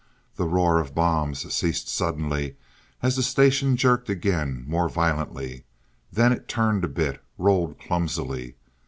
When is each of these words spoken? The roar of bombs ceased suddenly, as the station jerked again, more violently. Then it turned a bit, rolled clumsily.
The 0.35 0.47
roar 0.47 0.79
of 0.79 0.95
bombs 0.95 1.53
ceased 1.53 1.87
suddenly, 1.87 2.57
as 3.03 3.15
the 3.15 3.21
station 3.21 3.77
jerked 3.77 4.09
again, 4.09 4.63
more 4.65 4.89
violently. 4.89 5.65
Then 6.11 6.31
it 6.31 6.47
turned 6.47 6.83
a 6.83 6.87
bit, 6.87 7.21
rolled 7.37 7.77
clumsily. 7.77 8.55